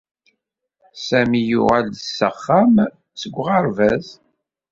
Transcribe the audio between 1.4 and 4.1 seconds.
yuɣal-d s axxam seg uɣerbaz.